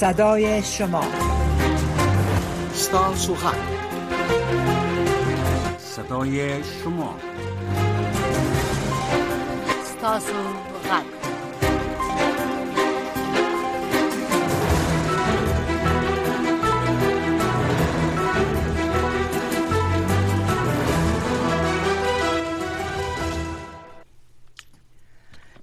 صدای 0.00 0.62
شما 0.62 1.04
استان 2.72 3.14
سوخن 3.16 3.54
صدای 5.78 6.64
شما 6.64 7.14
استان 9.80 10.20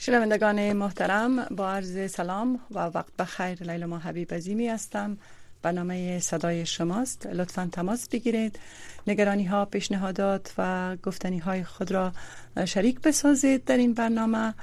شنوندگان 0.07 0.73
محترم 0.73 1.45
با 1.45 1.71
عرض 1.71 2.11
سلام 2.11 2.59
و 2.71 2.79
وقت 2.79 3.07
بخیر 3.19 3.71
لیلا 3.71 3.97
حبیب 3.97 4.33
عزیمی 4.33 4.67
هستم 4.67 5.17
برنامه 5.61 6.19
صدای 6.19 6.65
شماست 6.65 7.27
لطفا 7.27 7.69
تماس 7.71 8.09
بگیرید 8.09 8.59
نگرانی 9.07 9.45
ها 9.45 9.65
پیشنهادات 9.65 10.53
و 10.57 10.95
گفتنی 10.95 11.37
های 11.39 11.63
خود 11.63 11.91
را 11.91 12.11
شریک 12.65 12.99
بسازید 13.01 13.65
در 13.65 13.77
این 13.77 13.93
برنامه 13.93 14.53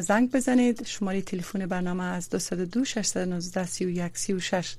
زنگ 0.00 0.30
بزنید 0.32 0.86
شماره 0.86 1.22
تلفن 1.22 1.66
برنامه 1.66 2.04
از 2.04 2.30
202 2.30 2.84
619 2.84 3.66
3136 3.66 4.76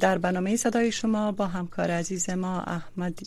در 0.00 0.18
برنامه 0.18 0.56
صدای 0.56 0.92
شما 0.92 1.32
با 1.32 1.46
همکار 1.46 1.90
عزیز 1.90 2.30
ما 2.30 2.60
احمد 2.62 3.18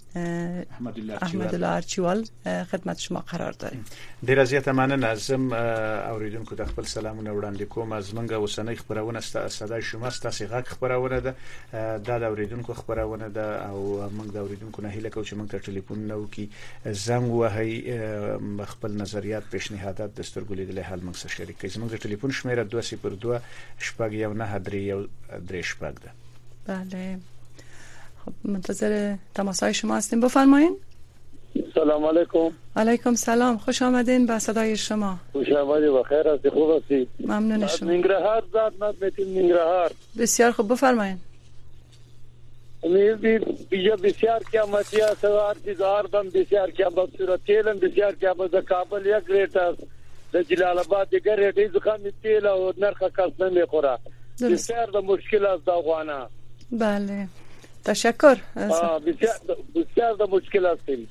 احمد 1.22 1.54
الله 1.56 1.68
ارچیوال 1.70 2.26
خدمت 2.46 3.00
شما 3.00 3.20
قرار 3.20 3.52
داریم 3.52 3.86
ډیر 4.26 4.44
زیاته 4.46 4.72
مننه 4.72 4.96
نظم 4.96 5.54
اوریدونکو 5.54 6.56
د 6.56 6.64
خپل 6.66 6.84
سلامونه 6.84 7.32
وړاندې 7.34 7.62
کوم 7.62 7.92
از 7.92 8.10
منګه 8.12 8.32
وسنه 8.32 8.76
خبرونه 8.76 9.20
ست 9.20 9.48
صدای 9.48 9.82
شما 9.82 10.10
ستاسو 10.10 10.46
غږ 10.48 10.66
خبرونه 10.68 11.20
ده 11.20 11.34
د 12.08 12.24
اوریدونکو 12.24 12.74
خبرونه 12.74 13.30
ده 13.30 13.70
او 13.70 14.10
موږ 14.18 14.32
د 14.34 14.38
اوریدونکو 14.38 14.82
نه 14.82 14.90
هیله 14.90 15.10
کوو 15.10 15.26
چې 15.26 15.32
موږ 15.34 15.52
ته 15.52 15.58
ټلیفون 15.60 15.98
نو 16.08 16.26
کی 16.28 16.50
زنګ 16.86 17.26
وهي 17.42 17.98
خپل 18.66 18.92
نظریات 19.02 19.44
پیشنهادات 19.52 20.14
د 20.16 20.22
سترګولې 20.24 20.74
د 20.74 20.80
حل 20.80 21.00
موږ 21.10 21.16
سره 21.18 21.30
شریک 21.32 21.58
کړئ 21.62 21.70
زموږ 21.76 21.96
د 21.96 21.96
ټلیفون 21.96 22.32
شمیره 22.32 22.64
202 22.64 23.42
شپږ 23.80 24.14
یو 24.14 24.34
نه 24.34 24.60
درې 24.66 24.76
یو 24.92 25.06
درې 25.50 25.64
شپږ 25.74 25.96
ده 26.06 26.12
بله 26.68 27.18
خب 28.26 28.34
منتظر 28.46 29.16
تماس 29.36 29.64
های 29.64 29.74
شما 29.74 29.96
هستیم 29.96 30.20
بفرمایین 30.22 30.78
سلام 31.76 32.06
علیکم 32.06 32.52
علیکم 32.76 33.16
سلام 33.16 33.58
خوش 33.58 33.82
آمدین 33.82 34.26
به 34.26 34.40
صدای 34.40 34.78
شما 34.78 35.20
خوش 35.32 35.52
آمدی 35.52 35.86
و 35.86 36.04
خیر 36.04 36.28
هستی 36.28 36.50
خوب 36.50 36.70
هستی 36.72 37.08
ممنون 37.20 37.68
شما 37.68 37.92
نگرهار 37.92 38.44
زد 38.54 38.74
مد 38.84 39.04
میتین 39.04 39.46
نگرهار 39.46 39.92
بسیار 40.20 40.52
خوب 40.52 40.72
بفرمایین 40.72 41.18
بیجا 43.70 43.96
بسیار 43.96 44.44
کیا 44.52 44.78
است 44.78 45.24
و 45.26 45.40
هر 45.40 45.54
چیز 45.66 45.82
آردم 45.82 46.30
بسیار 46.30 46.72
کیا 46.72 46.90
بسیار 46.90 47.38
تیلم 47.48 47.80
بسیار 47.80 48.12
قیمت 48.12 48.36
بسیار 48.38 48.62
کابل 48.62 49.06
یک 49.06 49.24
ریت 49.28 49.52
در 50.32 50.44
جلال 50.44 50.78
آباد 50.80 51.10
دیگر 51.10 51.36
ریت 51.36 51.58
ایز 51.58 51.76
خمی 51.78 52.12
تیل 52.24 52.46
و 52.46 52.74
نرخ 52.78 53.04
کس 53.04 53.42
نمی 53.42 53.66
خورا 53.66 54.00
بسیار 54.42 55.02
مشکل 55.02 55.46
است 55.46 55.66
در 55.68 55.82
بله 56.72 57.28
تشکر 57.86 58.38
بسیار, 58.56 59.00
در 60.16 60.26
مشکل 60.32 60.66
هستیم 60.66 61.08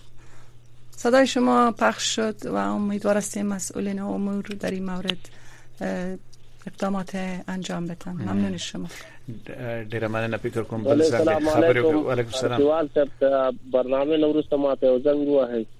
صدای 0.91 1.27
شما 1.27 1.72
پخش 1.72 2.16
شد 2.16 2.46
و 2.46 2.55
امیدوار 2.55 3.16
هستیم 3.16 3.46
مسئولین 3.46 4.00
امور 4.00 4.42
در 4.42 4.70
این 4.70 4.84
مورد 4.91 5.28
اقدامات 6.66 7.11
انجام 7.48 7.86
بدن 7.86 8.12
ممنون 8.12 8.56
شما 8.56 8.89
ډیره 9.90 10.05
مننه 10.08 10.36
فکر 10.36 10.62
کوم 10.62 10.83
بل 10.84 11.02
سره 11.02 11.40
خبرې 11.40 11.77
وعلیکم 11.79 12.29
السلام 12.29 12.61
سوال 12.61 12.89
ته 12.95 13.05
برنامه 13.73 14.17
نورست 14.17 14.50
ته 14.50 14.56
ماته 14.56 14.98
زنګ 15.02 15.50
هست 15.55 15.70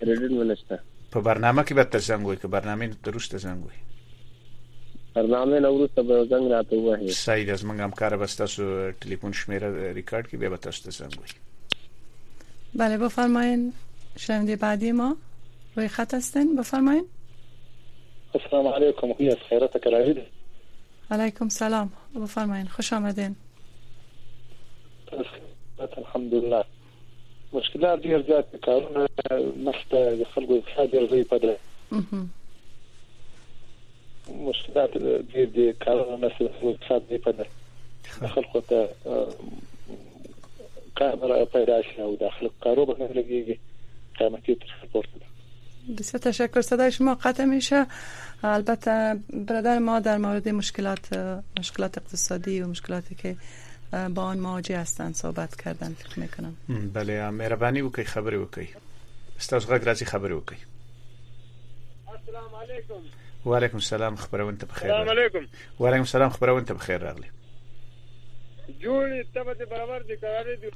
کریډټ 0.00 0.32
منشته 0.32 0.78
په 1.12 1.20
برنامه 1.20 1.64
کې 1.64 1.72
به 1.72 1.84
تر 1.84 1.98
زنګ 1.98 2.40
که 2.42 2.48
برنامه 2.48 2.86
نورست 2.86 3.08
روسته 3.08 3.38
برنامه 5.22 5.60
نو 5.60 5.74
وروسته 5.78 6.02
به 6.02 6.14
زنګ 6.32 6.44
راته 6.52 6.76
وایي 6.82 7.10
صحیح 7.10 7.46
ده 7.46 7.54
زمونږ 7.56 7.78
همکار 7.80 8.16
به 8.16 8.26
تاسو 8.26 8.92
ټلیفون 9.02 9.32
شمیره 9.32 9.68
ریکارد 9.98 10.24
کړي 10.28 10.36
بیا 10.42 10.50
به 10.50 10.56
تاسو 10.56 10.82
ته 10.84 10.90
زنګ 10.90 11.18
وایي 11.18 11.32
بله 12.80 12.98
بفرمایین 12.98 13.72
شنونده 14.18 14.56
بعدی 14.56 14.92
ما 14.92 15.16
روی 15.76 15.88
خط 15.88 16.14
هستن 16.14 16.56
بفرمایین 16.56 17.04
السلام 18.34 18.66
علیکم 18.74 19.12
خوی 19.12 19.28
از 19.30 19.36
خیرت 19.48 19.84
کراهید 19.84 20.22
علیکم 21.10 21.48
سلام 21.48 21.90
بفرمایین 22.16 22.66
خوش 22.66 22.92
آمدین 22.92 23.36
الحمدلله 25.98 26.64
مشکلات 27.52 28.02
ډیر 28.02 28.22
زیات 28.26 28.56
کارونه 28.56 29.08
مخته 29.66 30.26
خلکو 30.34 30.60
ښه 30.74 30.80
ډیر 30.92 31.06
زیات 31.10 31.26
پدې 31.32 31.54
مشکلات 34.32 34.98
دي 34.98 35.44
دي 35.46 35.72
کارونه 35.72 36.26
نشي 36.26 36.44
اقتصاد 36.44 37.08
دی 37.08 37.18
په 37.18 37.46
خلکو 38.34 38.60
ته 38.60 38.88
کار 40.98 41.44
پیدا 41.52 41.82
شي 41.82 42.02
او 42.02 42.16
داخل 42.20 42.50
قاروبه 42.60 42.96
نه 42.98 43.08
لګيږي 43.08 43.56
قیمتي 44.18 44.54
ترانسپورت 44.54 45.08
بسیار 45.98 46.20
تشکر 46.20 46.60
صدای 46.60 46.92
شما 46.92 47.14
قطع 47.14 47.44
میشه 47.44 47.86
البته 48.44 49.20
برادر 49.48 49.78
ما 49.78 50.00
در 50.00 50.16
مورد 50.18 50.48
مشکلات 50.48 51.12
مشکلات 51.58 51.98
اقتصادی 51.98 52.60
و 52.62 52.66
مشکلاتی 52.66 53.14
که 53.14 53.36
با 54.14 54.22
آن 54.22 54.38
مواجه 54.38 54.78
هستند 54.78 55.14
صحبت 55.14 55.62
کردن 55.62 55.94
فکر 55.94 56.20
میکنم 56.20 56.56
بله 56.94 57.30
مهربانی 57.30 57.80
وکي 57.80 58.04
خبري 58.04 58.36
وکي 58.36 58.68
استاذ 59.40 59.64
غږ 59.66 59.82
راځي 59.84 60.04
خبري 60.06 60.34
وکي 60.34 60.56
السلام 62.14 62.54
علیکم 62.54 63.02
و 63.46 63.54
علیکم 63.54 63.76
السلام 63.76 64.16
خبرونه 64.16 64.58
په 64.58 64.74
خیر 64.74 64.92
السلام 64.92 65.18
علیکم 65.18 65.46
و 65.80 65.86
علیکم 65.86 66.00
السلام 66.02 66.30
خبرونه 66.30 66.64
په 66.64 66.78
خیر 66.78 66.98
راغلی 66.98 67.26
جوړ 68.68 69.24
تبه 69.34 69.54
دې 69.54 69.66
برابر 69.70 70.02
دي 70.02 70.16
قرار 70.16 70.54
دي 70.54 70.70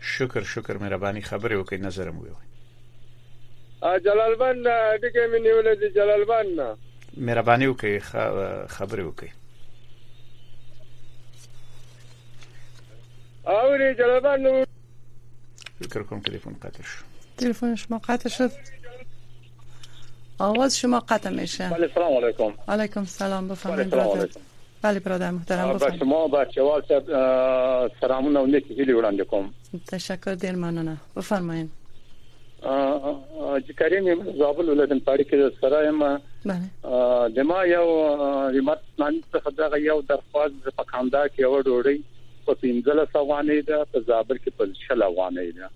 شکر 0.00 0.42
شکر 0.42 0.76
مهرباني 0.78 1.22
خبرې 1.22 1.54
وکړي 1.54 1.74
نظر 1.76 2.10
مو 2.10 2.22
وي 2.22 2.30
ا 3.82 3.98
جلال 3.98 4.34
بند 4.34 4.62
دغه 4.64 5.24
مې 5.30 5.38
نیولې 5.46 5.78
دي 5.80 5.88
جلال 5.90 6.24
بند 6.24 6.78
مهرباني 7.16 7.66
وکړي 7.72 7.98
خبرې 8.68 9.02
وکړي 9.08 9.30
اوري 13.46 13.94
جلال 13.94 14.20
بند 14.20 14.66
فکر 15.82 16.02
کوم 16.02 16.20
تلیفون 16.20 16.54
قطع 16.54 16.82
شو 16.84 17.04
تلیفونش 17.36 17.90
ما 17.90 17.98
قطع 17.98 18.28
شد 18.30 18.50
آواز 20.38 20.78
شما 20.78 21.00
قطع 21.00 21.30
میشه 21.30 21.70
بله 21.70 21.88
سلام 21.94 22.16
علیکم 22.24 22.52
علیکم 22.68 23.00
السلام 23.00 23.48
بفرمایید 23.48 23.90
برادر 23.90 24.28
بله 24.82 25.00
برادر 25.00 25.30
محترم 25.30 25.72
بفرمایید 25.74 26.00
شما 26.02 26.28
با 26.28 26.44
چوال 26.44 26.82
سلامونه 28.00 28.40
و 28.40 28.46
نیکی 28.46 28.74
هیلی 28.74 28.92
وړاندې 29.02 29.20
کوم 29.26 29.54
تشکر 29.88 30.34
ډیر 30.34 30.52
مننه 30.54 30.96
بفرمایید 31.16 31.70
چې 33.66 33.72
کریم 33.78 34.32
زابل 34.38 34.68
ولادن 34.68 34.98
پاړي 34.98 35.24
کې 35.24 35.60
سره 35.60 35.90
ما 35.90 36.20
بله 36.44 36.60
دما 37.36 37.64
یو 37.64 37.86
ریمت 38.50 38.78
نن 38.98 39.20
څه 39.36 39.52
دغه 39.58 39.78
یو 39.80 40.00
درخواست 40.08 40.54
په 40.76 40.84
کاندا 40.84 41.24
کې 41.28 41.38
یو 41.38 41.60
ډوړی 41.62 42.00
په 42.46 42.54
15 42.54 43.12
سوانه 43.12 43.62
ده 43.62 43.86
په 43.92 44.00
زابل 44.00 44.36
کې 44.36 44.50
په 44.58 44.64
16 44.66 44.98
سوانه 44.98 45.50
ده 45.50 45.68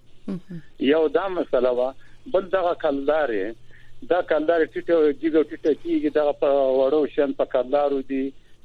یو 0.93 1.09
دا 1.09 1.29
مسله 1.29 1.69
وا 1.73 1.93
بل 2.33 2.49
دغه 2.59 2.75
کلدارې 2.83 3.57
دا 4.03 4.21
کندار 4.31 4.65
ټیټه 4.65 5.13
جګو 5.23 5.41
ټیټه 5.51 5.75
کیږي 5.83 6.11
دا 6.17 6.33
په 6.43 6.51
وړو 6.79 7.07
شین 7.15 7.33
په 7.39 7.45
کندارو 7.55 8.01
دي 8.11 8.21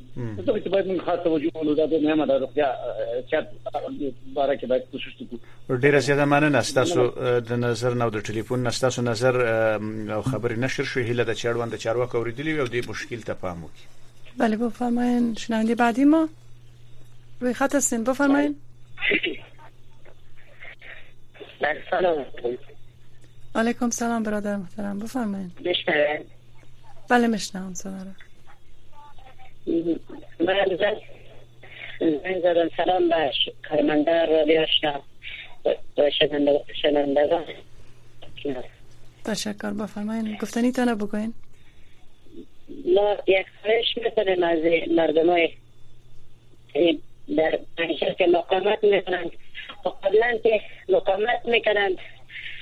څه 0.59 0.63
چې 0.63 0.69
باید 0.69 0.88
موږ 0.88 1.01
خاص 1.07 1.19
توجه 1.24 1.51
ولرو 1.56 1.88
د 1.88 1.94
نه 2.06 2.25
د 2.25 2.42
روغتیا 2.44 2.68
چت 3.31 3.45
باره 4.39 4.57
کې 4.57 4.65
باید 4.71 4.83
کوشش 4.92 5.15
وکړو 5.21 5.81
ډیره 5.86 6.00
زیاته 6.07 6.25
مننه 6.33 6.62
تاسو 6.80 7.01
د 7.50 7.51
نظر 7.65 7.94
نو 8.01 8.09
د 8.15 8.19
ټلیفون 8.30 8.69
تاسو 8.86 9.01
نظر 9.01 9.36
او 10.18 10.21
خبري 10.21 10.56
نشر 10.65 10.83
شو 10.94 11.00
هله 11.09 11.24
د 11.30 11.33
چاړوند 11.42 11.75
چارواک 11.86 12.15
اوریدلی 12.15 12.57
او 12.59 12.68
د 12.75 12.89
مشکل 12.92 13.21
ته 13.30 13.33
پام 13.33 13.63
وکړي 13.63 13.86
بله 14.42 15.38
شنو 15.44 15.63
دی 15.68 15.75
بعدی 15.83 16.06
ما 16.15 16.21
روی 17.42 17.53
خط 17.53 17.75
هستین 17.75 18.03
بفرمایین 18.03 18.56
سلام 21.92 22.25
علیکم 23.62 23.89
سلام 23.89 24.24
برادر 24.24 24.57
محترم 24.57 25.00
بفرمایین 25.00 25.51
بله 27.09 27.27
مشنام 27.27 27.74
سلام 27.83 28.15
من 29.68 29.84
بله، 30.40 30.66
بله. 30.66 30.98
زنگ 32.00 32.40
زدم 32.40 32.69
سلام 32.78 33.10
به 33.10 33.31
کارمنده 33.69 34.25
رادیو 34.25 34.62
آشنا 34.62 35.02
و 35.98 36.10
شنوندگان 36.81 37.44
تشکر 39.25 39.72
بفرمایین 39.74 40.38
گفتنی 40.42 40.72
تانه 40.72 40.96
بگوین 40.96 41.34
ما 42.96 43.18
یک 43.28 43.46
خواهش 43.62 43.98
میکنیم 43.98 44.44
از 44.44 44.58
مردم 44.96 45.30
های 45.30 45.50
در 47.38 47.60
منشر 47.80 48.13
که 48.13 48.28
مقامت 48.28 48.84
میکنند 48.84 49.31
و 49.86 49.90
قبلا 49.90 50.38
که 50.44 50.62
مقامت 50.90 51.46
میکنند 51.46 51.98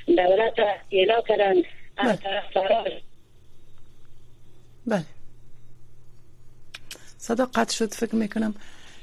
دولت 0.07 0.59
را 0.59 0.73
ایلا 0.89 1.21
کنند 1.21 1.63
از 1.97 2.21
بله. 2.21 2.41
طرف 2.53 2.87
بله 4.87 5.03
صدا 7.29 7.45
قطع 7.45 7.73
شد 7.73 7.93
فکر 7.93 8.15
میکنم 8.15 8.53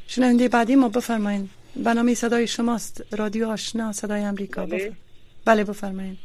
شنونده 0.07 0.49
بعدی 0.49 0.75
ما 0.77 0.89
بفرمایین 0.89 1.51
بنامه 1.77 2.15
صدای 2.15 2.47
شماست 2.47 3.05
رادیو 3.15 3.49
آشنا 3.51 3.93
صدای 3.93 4.21
امریکا 4.23 4.67
بله, 4.67 4.77
بفر... 4.79 4.97
بله 5.45 5.65
بفرمایین 5.65 6.17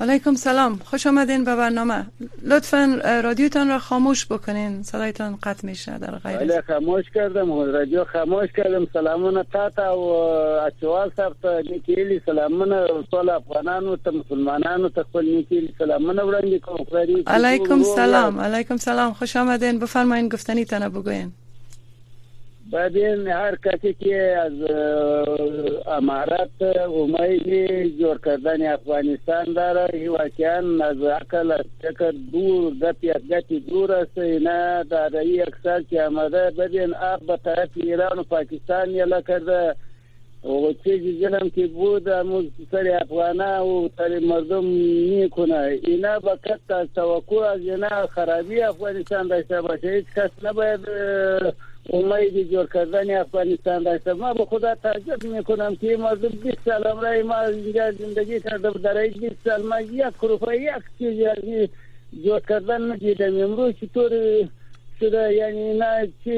علیکم 0.00 0.34
سلام 0.34 0.72
خوش 0.84 1.06
آمدین 1.06 1.44
به 1.44 1.56
برنامه 1.56 2.06
لطفا 2.42 2.98
رادیوتان 3.24 3.68
را 3.68 3.78
خاموش 3.78 4.26
بکنین 4.26 4.82
صدایتان 4.82 5.38
قطع 5.42 5.66
میشه 5.66 5.98
در 5.98 6.10
غیر 6.18 6.36
بله 6.38 6.60
خاموش 6.66 7.04
کردم 7.14 7.52
رادیو 7.52 8.04
خاموش 8.04 8.52
کردم 8.56 8.86
سلامونه 8.92 9.44
تا 9.52 9.70
تا 9.70 9.98
و 9.98 10.06
اچوال 10.66 11.10
صاحب 11.16 11.34
تا 11.42 11.60
نیکیلی 11.60 12.20
سلامونه 12.26 12.86
و 13.12 13.30
افغانانو 13.30 13.96
تا 13.96 14.10
مسلمانانو 14.10 14.88
تا 14.88 15.04
خل 15.12 15.24
نیکیلی 15.24 15.74
سلامونه 15.78 16.24
برنگی 16.24 16.58
کوم 16.58 16.86
علیکم 17.26 17.82
سلام 17.82 18.40
علیکم 18.40 18.76
سلام 18.76 19.12
خوش 19.12 19.36
آمدین 19.36 19.78
بفرماین 19.78 20.28
گفتنی 20.28 20.64
تنه 20.64 20.88
بگوین 20.88 21.32
ببین 22.72 23.28
هر 23.28 23.54
کسی 23.56 23.94
که 23.94 24.36
از 24.38 24.52
امارات 25.86 26.50
امیدی 26.86 27.96
جور 27.98 28.18
کردن 28.24 28.72
افغانستان 28.72 29.52
داره 29.52 29.88
ایوکیان 29.94 30.82
از 30.82 31.02
عقل 31.02 31.52
از 31.52 31.64
فکر 31.80 32.12
دور 32.32 32.74
گپی 32.74 33.10
از 33.10 33.22
گپی 33.30 33.60
دور 33.60 33.92
است 33.92 34.18
اینا 34.18 34.82
در 34.82 35.16
ای 35.18 35.42
اکثر 35.42 35.82
که 35.90 36.02
آمده 36.02 36.50
ببین 36.58 36.94
آب 36.94 37.26
به 37.26 37.36
طرف 37.44 37.68
ایران 37.76 38.18
و 38.18 38.22
پاکستان 38.22 38.90
یلا 38.90 39.20
کرده 39.20 39.74
وقتی 40.44 41.20
جنم 41.20 41.50
که 41.54 41.66
بود 41.66 42.08
اموز 42.08 42.44
سر 42.72 42.98
افغانا 43.02 43.66
و 43.66 43.90
سر 43.98 44.18
مردم 44.18 44.64
میکنه 44.64 45.78
اینا 45.82 46.18
با 46.18 46.36
کت 46.36 46.88
توقع 46.94 47.36
از 47.36 47.60
اینا 47.60 48.06
خرابی 48.06 48.60
افغانستان 48.60 49.28
داشته 49.28 49.60
باشه 49.60 49.88
هیچ 49.90 50.06
کس 50.16 50.30
نباید 50.42 50.80
امید 51.92 52.50
جور 52.50 52.66
کردن 52.74 53.20
افغانستان 53.20 53.82
داشته 53.82 54.12
ما 54.12 54.34
به 54.34 54.44
خدا 54.44 54.74
تعجب 54.74 55.24
میکنم 55.26 55.76
که 55.76 55.88
این 55.90 56.00
مردم 56.00 56.28
20 56.28 56.56
سال 56.64 56.82
عمره 56.84 57.22
ما 57.22 57.40
اینجا 57.40 57.90
زندگی 57.92 58.40
کرده 58.40 58.70
در 58.70 58.96
این 58.96 59.12
20 59.12 59.34
سال 59.44 59.62
ما 59.62 59.80
یک 59.80 60.04
کروفه 60.20 60.60
یک 60.62 60.82
چیز 60.98 61.26
جور 62.24 62.40
کردن 62.48 62.92
ندیدم 62.92 63.42
امروز 63.42 63.74
چطور 63.80 64.10
شده 65.00 65.34
یعنی 65.34 65.78
نه 65.78 66.08
چی 66.24 66.36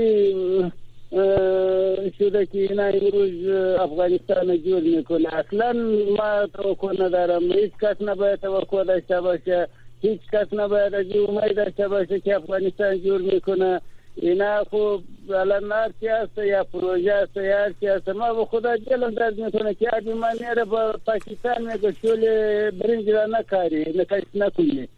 شدکی 2.18 2.58
این 2.60 2.80
روز 2.80 3.48
افغانستان 3.80 4.56
جور 4.58 4.82
میکنه 4.82 5.34
اصلا 5.34 5.72
ما 6.18 6.46
توقع 6.46 7.02
ندارم 7.06 7.52
هیچ 7.52 7.72
کس 7.82 7.96
نباید 8.00 8.40
توقع 8.40 8.84
داشته 8.84 9.20
باشه 9.20 9.68
هیچ 10.02 10.20
کس 10.32 10.46
نباید 10.52 10.94
از 10.94 11.06
امید 11.28 11.56
داشته 11.56 11.88
باشه 11.88 12.20
که 12.20 12.36
افغانستان 12.36 12.98
جور 13.00 13.20
میکنه 13.20 13.80
اینا 14.16 14.64
خوب 14.64 15.02
الان 15.34 15.72
هرچی 15.72 16.08
هست 16.08 16.38
یا 16.38 16.64
پروژه 16.64 17.12
هست 17.22 17.36
یا 17.36 17.58
هرچی 17.58 17.86
هست 17.86 18.08
ما 18.08 18.34
به 18.34 18.44
خدا 18.44 18.76
جلم 18.76 19.10
درد 19.10 19.38
میکنه 19.38 19.74
که 19.74 19.96
ابی 19.96 20.12
من 20.12 20.32
میره 20.40 20.64
به 20.64 20.98
پاکستان 21.06 21.72
میگه 21.72 21.92
شول 22.02 22.20
برنج 22.70 23.08
را 23.10 23.26
نکاری 23.26 23.80
نکش 23.82 24.22
نکنی 24.34 24.88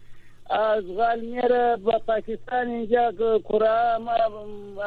از 0.51 0.83
غالمیر 0.87 1.75
به 1.75 1.97
پاکستان 2.07 2.67
اینجا 2.67 3.11
کرا 3.49 3.97
ما 3.99 4.11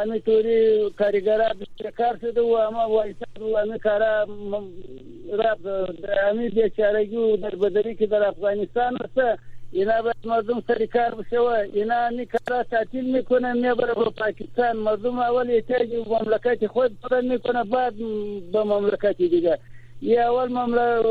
امی 0.02 0.20
توری 0.20 0.90
کارگرا 0.98 1.48
بیشکار 1.58 2.18
شده 2.20 2.40
و 2.40 2.52
اما 2.54 2.88
وایساد 2.88 3.40
و 3.40 3.56
امی 3.56 3.78
کارا 3.78 4.22
رب 5.32 5.60
در 6.02 6.28
امی 6.30 6.48
بیچارگی 6.48 7.16
و 7.16 7.36
در 7.36 7.54
بدری 7.54 7.94
که 7.94 8.06
در 8.06 8.22
افغانستان 8.28 8.96
است 9.04 9.38
اینا 9.72 10.02
باید 10.02 10.16
مردم 10.24 10.62
سرکار 10.68 11.14
بشوه 11.14 11.58
اینا 11.72 12.08
می 12.08 12.26
کارا 12.26 12.62
تعطیل 12.62 13.16
میکنه 13.16 13.52
میبره 13.52 13.94
به 13.94 14.04
پاکستان 14.22 14.72
مردم 14.76 15.18
اول 15.18 15.50
احتیاج 15.50 15.88
به 15.88 16.08
مملکت 16.10 16.66
خود 16.66 16.98
پر 17.00 17.20
میکنه 17.20 17.64
بعد 17.64 17.94
به 18.52 18.62
مملکت 18.64 19.16
دیگه 19.16 19.58
یا 20.02 20.40
اول 20.42 20.52
مملکت 20.52 21.08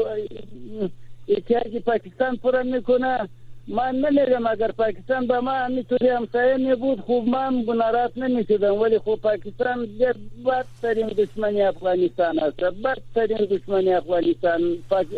احتیاج 1.27 1.77
پاکستان 1.77 2.36
پر 2.38 2.62
میکنه 2.63 3.29
من 3.67 3.96
نمیرم 3.96 4.48
اگر 4.48 4.72
پاکستان 4.72 5.27
به 5.27 5.39
ما 5.39 5.51
همینطوری 5.51 6.10
همسایه 6.10 6.58
می 6.58 6.75
بود 6.75 7.00
خوب 7.01 7.29
ما 7.29 7.38
هم 7.39 7.63
گنارات 7.63 8.17
نمی 8.17 8.46
شدم 8.48 8.74
ولی 8.74 8.98
خوب 9.00 9.20
پاکستان 9.22 9.86
دیگه 9.86 10.13
بدترین 10.46 11.08
دشمنی 11.08 11.62
افغانستان 11.62 12.39
است 12.39 12.58
بدترین 12.60 13.38
دشمنی 13.38 13.93
افغانستان 13.93 14.62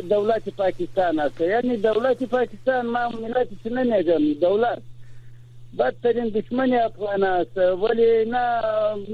دولت 0.10 0.50
پاکستان 0.50 1.20
است 1.20 1.42
یعنی 1.42 1.78
دولت 1.78 2.24
پاکستان 2.24 2.86
ما 2.86 3.10
ملت 3.10 3.48
نمیگم 3.66 4.34
دولت 4.34 4.82
بدترین 5.80 6.28
دشمن 6.30 6.74
افغان 6.74 7.24
است 7.24 7.58
ولی 7.58 8.26
نه 8.26 8.62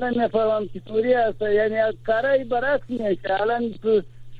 نمیفهمم 0.01 0.69
که 0.73 0.81
سوریه 0.87 1.17
است 1.17 1.41
یعنی 1.41 1.75
کارای 2.05 2.43
برعکس 2.43 2.83
میشه 2.89 3.17
الان 3.41 3.73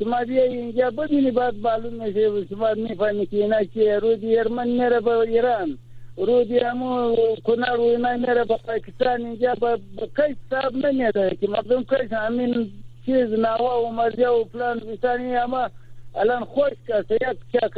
شما 0.04 0.24
بیا 0.26 0.44
اینجا 0.44 0.90
ببینی 0.92 1.32
بعد 1.32 1.56
معلوم 1.56 1.94
میشه 2.08 2.46
شما 2.50 2.74
میفهمی 2.90 3.26
که 3.26 3.38
اینا 3.38 3.64
که 3.64 4.00
رودی 4.02 4.38
ارمن 4.40 4.68
میره 4.68 5.00
به 5.00 5.12
ایران 5.18 5.78
رودی 6.18 6.60
همو 6.60 7.16
کنار 7.44 7.80
و 7.80 7.82
اینا 7.84 8.18
میره 8.18 8.44
به 8.46 8.58
پاکستان 8.68 9.26
اینجا 9.26 9.54
به 9.62 10.08
کش 10.18 10.36
صاحب 10.50 10.74
نمیده 10.86 11.38
که 11.42 11.48
مردم 11.48 11.84
کش 11.84 12.12
همین 12.12 12.72
چیز 13.06 13.30
نوا 13.34 13.84
و 13.84 13.92
مرجا 13.94 14.40
و 14.42 14.46
پلان 14.46 14.80
بیسانی 14.80 15.36
اما 15.36 15.70
الان 16.16 16.46
خوش 16.46 16.74
کسه 16.88 17.14
یک 17.16 17.38
چک 17.54 17.78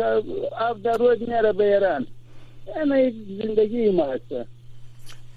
اف 0.70 0.77
در 0.84 0.98
رود 0.98 1.22
میره 1.22 1.53
به 1.53 1.63
ایران 1.74 2.08
این 2.75 3.39
زندگی 3.44 3.89
ما 3.92 4.06
هسته 4.06 4.46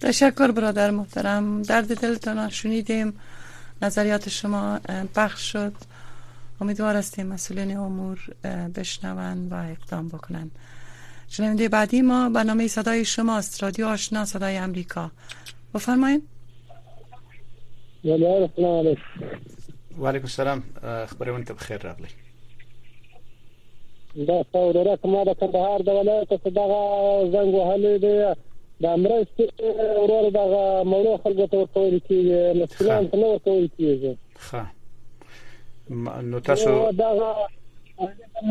تشکر 0.01 0.51
برادر 0.51 0.91
محترم 0.91 1.63
درد 1.63 1.95
دلتان 1.99 2.49
شنیدیم 2.49 3.13
نظریات 3.83 4.29
شما 4.29 4.79
پخش 5.17 5.53
شد 5.53 5.73
امیدوار 6.61 6.97
هستیم 6.97 7.27
مسئولین 7.27 7.77
امور 7.77 8.19
بشنوند 8.77 9.53
و 9.53 9.55
اقدام 9.55 10.09
بکنن 10.09 10.51
شنونده 11.29 11.69
بعدی 11.69 12.03
ما 12.03 12.31
برنامه 12.31 12.67
صدای 12.69 13.05
شماست 13.05 13.63
رادیو 13.63 13.87
آشنا 13.87 14.25
صدای 14.25 14.57
امریکا 14.57 15.11
بفرمایید 15.75 16.23
و 18.05 18.09
بله، 18.09 18.51
علیکم 19.99 20.05
السلام 20.25 20.63
خبرون 21.07 21.45
ته 21.45 21.55
بخیر 21.55 21.77
راغلی 21.79 22.07
دا 24.29 24.43
څوره 24.53 24.97
کومه 25.03 25.25
د 25.25 25.37
کندهار 25.41 25.79
د 25.79 25.89
ولایت 25.89 26.29
زنگ 26.29 27.35
زنګ 27.35 27.55
وهلې 27.55 28.01
دی 28.01 28.35
د 28.81 28.87
امرستې 28.97 29.45
ورور 30.03 30.31
دغه 30.31 30.83
مولو 30.87 31.17
خلکو 31.25 31.47
ته 31.47 31.57
ورکول 31.81 32.01
مسلمان 32.63 33.09
ته 33.11 33.17
نه 33.17 33.27
ورکول 33.27 33.69
کیږي 33.79 34.15
نو 35.91 36.39
تاسو 36.41 36.91
دا 36.91 37.15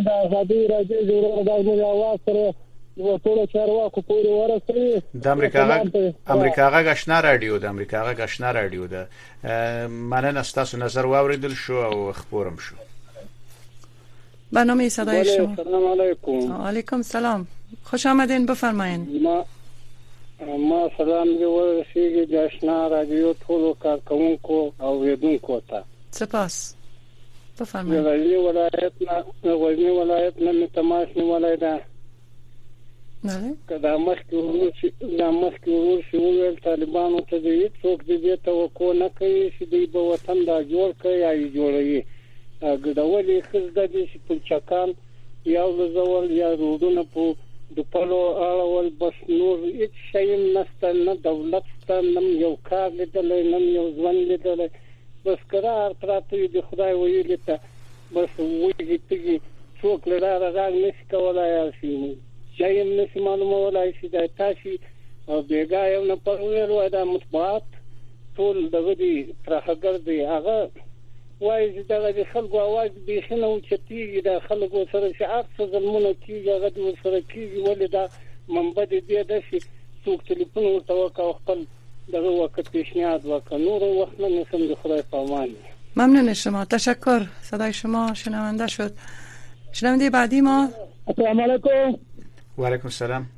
د 0.06 0.10
ازادي 0.10 0.68
راځي 0.68 1.00
جوړه 1.10 1.44
دا 1.46 1.56
موږ 1.66 1.80
आवाज 1.94 2.20
سره 2.26 2.54
یو 2.98 3.18
ټول 3.18 3.40
چارواکو 3.54 4.02
پورې 4.02 4.28
ورسوي 4.28 5.02
د 5.24 5.28
امریکا 5.28 5.84
امریکا 6.36 6.70
غشنا 6.70 7.20
رادیو 7.22 7.58
د 7.58 7.66
امریکا 7.66 8.04
غشنا 8.04 8.52
رادیو 8.52 8.86
ده 8.88 9.08
مننه 9.88 10.42
تاسو 10.42 10.78
نظر 10.78 11.06
واوریدل 11.06 11.54
شو 11.54 11.74
او 11.76 12.12
خبرم 12.12 12.58
شو 12.58 12.76
برنامه 14.54 14.90
صدای 14.90 15.26
شما 15.26 15.56
سلام 15.56 15.86
علیکم 15.92 16.54
علیکم 16.62 17.02
سلام 17.02 17.48
خوش 17.84 18.06
آمدین 18.06 18.46
بفرمایین 18.46 19.08
ما 19.24 19.44
ما 20.70 20.82
سلام 20.98 21.28
دی 21.38 21.46
ورسیږي 21.46 22.32
د 22.32 22.36
آشنا 22.36 22.88
رادیو 22.90 23.34
ټولو 23.34 23.76
کارکونکو 23.84 24.72
او 24.80 25.02
ویدونکو 25.04 25.60
ته 25.70 25.84
سپاس 26.12 26.76
بفرمایید 27.60 28.06
غزنی 28.06 28.36
ولایت 28.46 28.92
نه 29.02 29.54
غزنی 29.54 29.86
ولایت 30.00 30.36
نه 30.46 30.68
تماس 30.76 31.08
نه 31.18 31.24
ولای 31.34 31.58
دا 31.64 31.74
نه 33.28 33.38
کدا 33.70 33.94
مخکې 34.08 34.34
ورور 34.46 34.72
شي 34.82 34.88
دا 35.22 35.30
مخکې 35.42 35.70
ورور 35.76 36.02
شي 36.12 36.18
ول 36.26 36.58
طالبانو 36.68 37.20
ته 37.30 37.38
دې 37.46 37.58
څوک 37.82 38.00
دې 38.08 38.36
توقع 38.48 38.90
نه 39.02 39.08
کوي 39.20 39.46
چې 39.56 39.64
دوی 39.72 39.86
به 39.94 40.00
وطن 40.12 40.40
دا 40.50 40.58
جوړ 40.72 40.90
کړي 41.02 41.16
یا 41.26 41.32
جوړوي 41.58 42.02
ګډولې 42.86 43.38
خزګه 43.50 43.86
دې 43.94 44.04
چې 44.12 44.18
په 44.26 44.34
چکان 44.50 44.90
یا 45.56 45.66
لزول 45.78 46.26
یا 46.42 46.50
رودونه 46.62 47.02
په 47.14 47.22
د 47.78 47.82
پلو 47.92 48.22
اړول 48.48 48.88
بس 49.00 49.18
نور 49.40 49.58
هیڅ 49.78 49.94
شی 50.10 50.28
نشته 50.56 50.88
نه 51.06 51.14
دولت 51.28 51.68
ته 51.88 51.96
نه 52.14 52.22
یو 52.44 52.54
کار 52.70 52.90
لیدل 53.00 53.30
نه 53.52 53.60
یو 53.78 53.86
ځوان 53.98 54.16
لیدل 54.32 54.62
بس 55.26 55.38
قرار 55.52 55.94
پراته 56.02 56.48
دی 56.54 56.62
خدای 56.70 56.94
ویلې 57.02 57.38
ته 57.46 57.56
بس 58.16 58.30
وږي 58.64 58.98
تیږي 59.10 59.38
څوک 59.82 60.02
لاره 60.24 60.50
راغلی 60.58 60.82
نشي 60.88 61.06
کولای 61.14 61.56
شي 61.80 61.94
ځای 62.58 62.78
نشي 63.00 63.20
معلومولای 63.28 63.90
شي 64.02 64.08
دا 64.16 64.22
تاسو 64.42 64.74
او 65.30 65.38
بیګا 65.48 65.84
یو 65.96 66.04
نه 66.10 66.16
پرور 66.26 66.68
وای 66.76 66.90
دا 66.96 67.02
مثبات 67.14 67.66
ټول 68.36 68.56
دغه 68.76 68.94
دی 69.02 69.16
ترهګر 69.48 69.96
دی 70.10 70.20
هغه 70.34 70.58
وای 71.46 71.64
چې 71.76 71.82
دغه 71.94 72.10
د 72.18 72.22
خلکو 72.34 72.58
आवाज 72.68 72.92
به 73.08 73.16
خنه 73.30 73.46
او 73.50 73.60
چتیږي 73.70 74.22
د 74.28 74.32
خلکو 74.48 74.80
سره 74.92 75.08
شعار 75.20 75.44
څه 75.56 75.62
ظلمونه 75.74 76.12
کیږي 76.26 76.50
هغه 76.56 76.70
د 76.78 76.80
سره 77.04 77.20
کیږي 77.32 77.60
ولې 77.66 77.88
دا 77.96 78.06
منبد 78.58 78.90
دی 79.10 79.24
د 79.34 79.44
شي 79.50 79.60
څوک 80.04 80.20
ټلیفون 80.30 80.64
ورته 80.72 80.94
وکاو 81.02 81.32
خپل 81.40 81.60
دغه 82.14 82.30
وخت 82.30 82.70
پیشنهاد 82.72 83.26
وکړ 83.26 83.54
نور 83.58 83.84
وخت 83.84 84.20
نه 84.20 84.44
سم 84.52 84.66
د 84.68 84.74
خدای 84.82 85.02
په 85.12 85.18
امان 85.18 85.50
ممنون 85.96 86.34
شما 86.34 86.66
تشکر 86.66 87.26
صدای 87.42 87.74
شما 87.74 88.14
شنونده 88.14 88.68
شد 88.68 88.92
شنونده 89.72 90.10
بعدی 90.10 90.42
ما 90.42 90.70
السلام 91.08 91.42
علیکم 91.42 91.96
و 92.58 92.66
علیکم 92.66 92.88
السلام 92.88 93.30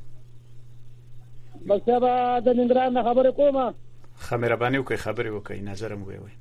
مکتب 1.68 2.06
د 2.46 2.48
نندران 2.50 2.94
نه 2.94 3.04
خبرې 3.04 3.36
کومه 3.36 3.74
خمره 4.18 4.56
باندې 4.56 4.76
وکي 4.76 4.96
خبرې 4.96 5.28
وکي 5.28 5.62
نظر 5.62 5.96
مو 5.96 6.06
وي 6.06 6.36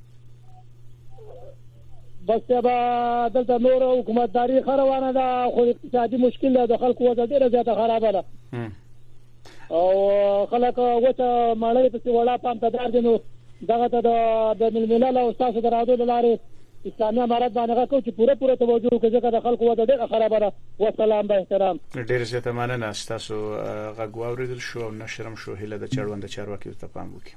بس 2.28 2.42
به 2.50 3.30
دلته 3.34 3.58
نور 3.58 3.82
حکومتداري 3.98 4.62
خروانه 4.62 5.12
ده 5.12 5.50
خو 5.54 5.64
اقتصادي 5.74 6.16
مشکل 6.16 6.54
ده 6.54 6.66
د 6.66 6.76
خلکو 6.80 7.10
وضع 7.10 7.26
ډیره 7.26 7.48
زیاته 7.48 7.74
خرابه 7.74 8.12
ده 8.12 8.24
او 9.70 10.46
خلک 10.50 10.78
وته 10.78 11.56
مړې 11.58 11.90
پسې 11.94 12.08
وړا 12.16 12.36
پام 12.46 12.58
ته 12.58 12.70
دار 12.74 12.88
دینو 12.96 13.14
دغه 13.70 13.88
ته 13.88 14.00
د 14.06 14.62
ململل 14.76 15.16
او 15.18 15.32
تاسو 15.40 15.60
درادو 15.66 15.96
د 16.02 16.06
لارې 16.06 16.40
اسلامي 16.88 17.20
امارات 17.22 17.52
باندې 17.52 17.74
غوښتل 17.78 18.02
چې 18.04 18.10
پوره 18.18 18.34
پوره 18.42 18.56
توجه 18.56 18.88
وکړي 18.92 19.12
چې 19.12 19.32
د 19.32 19.40
خلکو 19.46 19.64
وده 19.70 19.84
ډېره 19.84 20.08
خرابه 20.08 20.38
ده 20.38 20.52
وسلام 20.82 21.26
به 21.30 21.34
احترام 21.40 21.80
ډېر 22.10 22.22
زیاته 22.32 22.52
مننه 22.58 22.90
تاسو 23.08 23.36
غوښ 23.98 24.16
اوریدل 24.28 24.58
شو 24.66 24.80
او 24.84 24.90
نشرم 25.00 25.34
شو 25.44 25.54
هله 25.62 25.78
د 25.78 25.86
چړوند 25.94 26.26
چارواکي 26.36 26.70
ته 26.70 26.86
پام 26.86 27.10
وکړي 27.16 27.34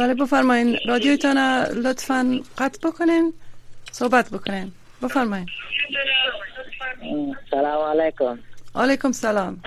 بله 0.00 0.14
بفرمایین 0.14 0.74
رادیوتان 0.88 1.40
لطفا 1.88 2.22
قطع 2.58 2.88
بکنین 2.88 3.32
صحبت 3.92 4.30
بکنین 4.30 4.72
بفرمایین 5.02 5.46
سلام 7.50 7.84
علیکم 7.98 8.38
علیکم 8.74 9.12
سلام 9.12 9.62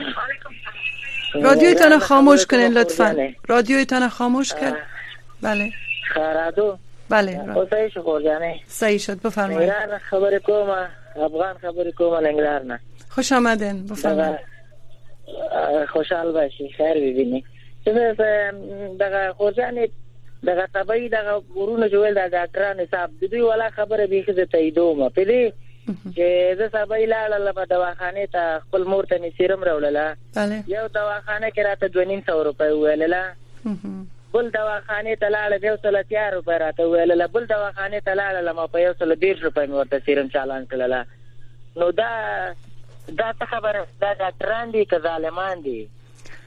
رادیویتان 1.44 2.00
خاموش 2.00 2.46
کنین 2.46 2.72
لطفا 2.78 3.04
بله. 3.04 3.36
رادیویتان 3.48 4.10
خاموش 4.10 4.54
کن. 4.54 4.72
بله 5.42 5.70
خردو 6.14 6.78
بله 7.10 7.40
سعی 7.72 7.88
خب 7.90 7.94
شد 7.94 8.00
خورجانه 8.02 8.60
سعی 8.68 8.90
یعنی؟ 8.90 9.00
شد 9.00 9.22
بفرمایید 9.22 9.72
خبر 9.98 10.40
کوم 10.40 10.70
افغان 11.16 11.54
خبر 11.58 11.92
کوما 11.98 12.18
انگلار 12.18 12.62
نه 12.64 12.80
خوش 13.10 13.32
آمدین 13.32 13.86
بفرمایید 13.88 14.38
بله. 15.62 15.86
خوشحال 15.86 16.32
باشی 16.32 16.70
خیر 16.70 16.94
ببینی 16.94 17.44
چون 17.86 17.94
دغه 19.00 19.34
خورجانه 19.38 19.76
یعنی 19.78 19.92
دغه 20.48 20.68
تبعی 20.74 21.10
دغه 21.10 21.32
ورونه 21.34 21.90
جوړ 21.90 22.18
د 22.18 22.30
ډاکټرانو 22.32 22.80
حساب 22.80 23.10
دوی 23.22 23.42
ولا 23.42 23.70
خبره 23.70 24.08
بیخي 24.08 24.46
ته 24.46 24.58
ایدومه 24.58 25.10
په 25.10 25.54
چې 25.98 26.30
د 26.60 26.72
سبا 26.76 26.98
لاله 27.12 27.38
له 27.48 27.64
دواخانه 27.74 28.26
ته 28.36 28.62
خپل 28.64 28.86
مور 28.94 29.08
ته 29.12 29.18
می 29.26 29.30
سیرم 29.38 29.64
راولله 29.70 30.06
یو 30.74 30.86
دواخانه 30.98 31.50
کې 31.52 31.68
راته 31.70 31.92
200 31.98 32.36
روپۍ 32.50 32.72
ویلله 32.84 33.22
بل 34.34 34.50
دواخانه 34.58 35.14
تلاله 35.24 35.58
230 35.68 36.34
روپۍ 36.38 36.58
راته 36.66 36.86
ویلله 36.94 37.28
بل 37.38 37.48
دواخانه 37.54 38.00
تلاله 38.10 38.42
لمه 38.50 38.66
په 38.76 38.92
130 39.02 39.34
روپۍ 39.48 39.74
ورته 39.78 40.00
سیرم 40.10 40.32
چالان 40.38 40.68
کړله 40.74 41.80
نو 41.84 41.92
دا 42.02 42.12
دا 43.22 43.32
خبره 43.54 43.88
دا 44.02 44.14
ډاکټران 44.20 44.76
دي 44.78 44.84
که 44.92 45.00
ظالمان 45.08 45.62
دي 45.70 45.80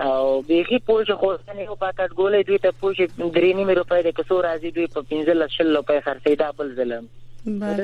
او 0.00 0.40
بيخي 0.40 0.78
پوج 0.86 1.10
غوښتن 1.22 1.58
یو 1.58 1.74
پاکټ 1.80 2.10
ګولې 2.18 2.40
دوی 2.48 2.58
ته 2.66 2.70
پوج 2.82 2.94
درې 3.36 3.50
نیمه 3.58 3.74
روپۍ 3.78 4.00
د 4.06 4.14
کسو 4.20 4.38
راځي 4.46 4.70
دوی 4.76 4.86
په 4.94 5.02
15 5.10 5.50
شل 5.56 5.76
روپۍ 5.76 5.98
خرڅې 6.06 6.32
دا 6.40 6.48
بل 6.56 6.72
ظلم 6.78 7.08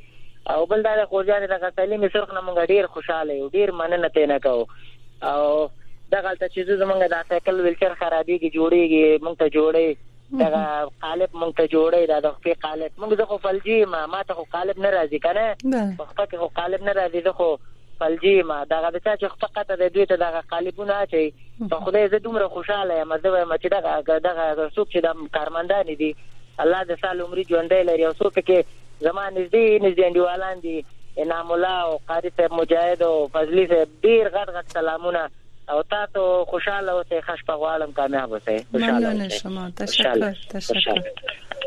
او 0.54 0.58
بل 0.72 0.86
دا 0.90 0.96
خوځان 1.12 1.48
د 1.52 1.60
غسلې 1.64 1.96
مسرخ 2.06 2.34
نه 2.38 2.46
مونږ 2.48 2.72
ډیر 2.74 2.92
خوشاله 2.96 3.40
یو 3.42 3.52
ډیر 3.60 3.76
مننه 3.82 4.14
ته 4.18 4.30
نه 4.32 4.42
کوو 4.48 4.66
او 5.32 5.44
دغه 6.16 6.34
ته 6.40 6.52
چې 6.54 6.82
زمونږ 6.82 7.16
د 7.16 7.28
سایکل 7.30 7.64
ویلچر 7.64 7.94
خرابېږي 8.02 8.56
جوړېږي 8.58 9.24
مونږ 9.24 9.42
ته 9.44 9.58
جوړې 9.60 9.88
دا 10.32 10.86
قالب 11.02 11.28
مونږ 11.40 11.52
ته 11.58 11.64
جوړي 11.74 12.06
دا 12.10 12.18
د 12.26 12.32
خپل 12.36 12.54
قالب 12.64 12.92
مونږ 13.00 13.12
زه 13.18 13.24
خو 13.32 13.36
فلجي 13.46 13.78
ما 13.92 14.00
ما 14.14 14.20
ته 14.30 14.34
خو 14.38 14.44
قالب 14.54 14.78
نه 14.84 14.90
راځي 14.96 15.18
کنه 15.18 15.46
په 16.00 16.04
خپل 16.10 16.38
خو 16.40 16.48
قالب 16.60 16.82
نه 16.88 16.92
راځي 16.98 17.20
زه 17.26 17.32
خو 17.40 17.46
فلجي 18.00 18.32
ما 18.48 18.56
دا 18.72 18.78
غو 18.86 18.90
چې 19.04 19.26
خپل 19.34 19.66
ته 19.68 19.74
د 19.82 19.92
دوی 19.98 20.06
ته 20.14 20.20
دا 20.24 20.42
قالبونه 20.54 20.94
اچي 21.04 21.22
ته 21.70 21.78
خدای 21.86 22.08
زه 22.14 22.18
دومره 22.26 22.48
خوشاله 22.56 22.94
یم 22.98 23.16
زه 23.26 23.34
وایم 23.36 23.54
چې 23.56 23.68
دا 23.76 23.80
دا 23.80 24.70
څوک 24.74 24.88
چې 24.92 24.98
د 25.08 25.30
کارمندان 25.38 25.84
دي 26.02 26.12
الله 26.64 26.82
د 26.90 26.98
سال 27.06 27.22
عمر 27.28 27.38
ژوندې 27.38 27.88
لري 27.92 28.04
او 28.10 28.14
څوک 28.18 28.36
کې 28.50 29.08
زمان 29.08 29.32
نږدې 29.36 29.80
نږدې 29.86 30.04
انډیوالان 30.06 30.60
دي 30.60 30.84
انعام 31.22 31.52
الله 31.52 31.76
او 31.88 31.96
قاری 32.10 32.32
صاحب 32.36 32.52
مجاهد 32.60 33.02
او 33.10 33.26
فضلی 33.34 33.64
صاحب 33.74 33.88
ډیر 34.08 34.28
غټ 34.38 34.48
غټ 34.58 34.66
سلامونه 34.78 35.26
او 35.68 35.82
تاسو 35.82 36.44
خوشاله 36.48 36.92
اوسئ 36.92 37.20
خوش 37.26 37.40
په 37.46 37.52
غوړم 37.60 37.92
کامیاب 37.96 38.32
اوسئ 38.32 38.58
خوشاله 38.70 39.08
ممنون 39.10 39.28
شما 39.28 39.70
تشکر 39.70 40.32
تشکر 40.48 41.02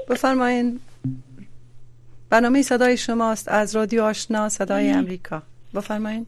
بفرمایید 0.10 0.82
برنامه 2.30 2.62
صدای 2.62 2.98
شماست 2.98 3.50
از 3.50 3.76
رادیو 3.76 4.04
آشنا 4.04 4.50
صدای 4.50 4.92
امریکا 4.92 5.42
بفرمایید 5.76 6.28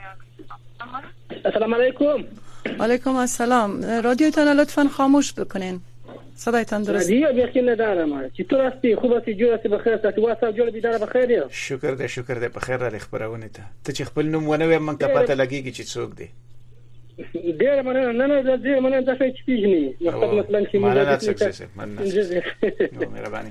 السلام 1.46 1.74
علیکم 1.76 2.24
علیکم 2.80 3.16
السلام 3.16 3.84
رادیوتان 3.86 4.58
لطفا 4.58 4.88
خاموش 4.88 5.34
بکنین 5.40 5.82
صدای 6.36 6.64
تندرست 6.64 7.08
دیگه 7.08 7.36
یقین 7.36 7.70
ندارم 7.70 8.30
چطور 8.30 8.68
هستی 8.72 8.96
خوب 8.96 9.14
هستی 9.14 9.36
جور 9.36 9.54
هستی 9.54 9.70
بخیر 9.70 9.94
هستی 9.94 10.22
واسه 10.22 10.54
جور 10.54 10.70
بیدار 10.70 10.98
بخیر 10.98 11.44
شکر 11.50 11.92
ده 11.94 12.08
شکر 12.08 12.34
ده 12.34 12.50
بخیر 12.50 12.78
را 12.78 13.00
خبرونه 13.00 13.48
ته 13.50 13.64
ته 13.84 13.94
چې 13.94 14.02
خپل 14.08 14.26
نوم 14.26 14.50
ونه 14.50 14.78
من 14.80 14.98
که 14.98 15.08
پته 15.08 15.36
لګیږي 15.36 15.76
چې 15.78 15.82
څوک 15.82 16.16
دی 16.16 16.28
ډیر 17.60 17.82
مننه 17.82 18.12
نه 18.12 18.42
نه 18.42 18.58
ډیر 18.66 18.80
مننه 18.80 19.02
دا 19.02 19.16
څه 19.16 19.34
چې 19.38 19.42
پیژنې 19.46 20.06
مطلب 20.06 20.34
مثلا 20.34 20.62
چې 20.62 20.76
موږ 20.76 20.94
دا 20.94 21.18
څه 21.52 21.64
مننه 21.76 22.02
مهرباني 23.12 23.50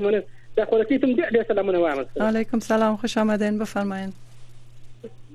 مننه 0.00 0.22
دا 0.56 0.64
خوراکیتم 0.64 1.14
دې 1.16 1.48
سلامونه 1.48 1.78
وامه 1.78 2.06
علیکم 2.20 2.60
سلام 2.60 2.96
خوش 2.96 3.18
آمدین 3.18 3.58
بفرمایئ 3.58 4.06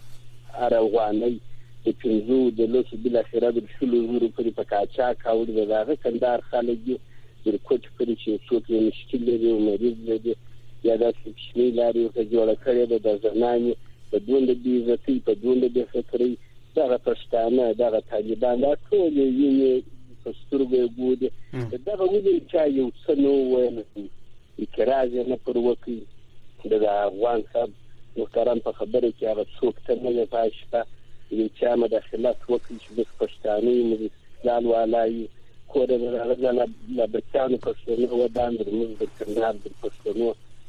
ارواني 0.67 1.31
د 1.85 1.95
15 2.03 2.53
د 2.59 2.69
لوس 2.75 2.93
بل 3.05 3.15
اخره 3.23 3.49
د 3.57 3.65
شلو 3.73 3.97
زورو 4.11 4.29
پرې 4.37 4.51
په 4.59 4.63
کاچا 4.71 5.07
کاوډ 5.23 5.49
دغه 5.57 5.95
کندار 6.03 6.43
خلک 6.51 6.79
د 6.89 7.47
کوچ 7.67 7.83
پرې 7.97 8.13
چې 8.21 8.29
څوک 8.47 8.63
یې 8.73 8.79
مشکل 8.87 9.21
لري 9.31 9.49
او 9.55 9.57
مریض 9.67 9.97
لري 10.11 10.33
یا 10.87 10.95
د 11.01 11.05
شپې 11.43 11.67
لاري 11.81 12.05
ته 12.19 12.23
جوړ 12.35 12.47
کړی 12.63 12.83
د 13.09 13.19
زنانه 13.25 13.75
په 14.13 14.17
دوند 14.29 14.53
د 14.69 14.71
عزتي 14.75 15.15
په 15.31 15.37
دوند 15.43 15.63
د 15.79 15.89
فکرې 15.91 16.31
دغه 16.79 16.97
پښتانه 17.09 17.67
دغه 17.83 17.99
طالبان 18.13 18.59
دا 18.65 18.71
ټول 18.85 19.13
یې 19.17 20.31
سترګې 20.39 20.95
ګوډه 20.99 21.83
دغه 21.91 22.09
ودی 22.15 22.37
چې 22.39 22.65
یو 22.79 22.87
څه 23.03 23.21
نو 23.23 23.35
وایي 23.53 24.07
اعتراض 24.61 25.21
نه 25.33 25.37
پر 25.45 25.63
وکړي 25.67 25.99
د 26.69 26.73
افغان 26.87 27.41
صاحب 27.53 27.71
محترم 28.17 28.59
په 28.65 28.71
خبره 28.79 29.09
کې 29.19 29.25
هغه 29.31 29.45
څوک 29.57 29.75
ته 29.85 29.95
نه 30.03 30.25
پښته 30.33 30.81
یو 31.39 31.47
چا 31.59 31.75
مداخله 31.83 32.31
وکړي 32.49 32.75
چې 32.83 32.89
د 32.97 32.99
پښتانه 33.21 33.71
مې 33.89 34.09
اسلام 34.35 34.65
والای 34.71 35.29
کور 35.73 35.87
د 35.91 36.61
لا 36.99 37.07
بچانو 37.15 37.57
پښتنو 37.65 38.19
ودان 38.23 38.57
د 38.61 38.67
موږ 38.77 38.91
د 39.01 39.03
کندهار 39.17 39.55
د 39.65 39.75
پښتنو 39.85 40.27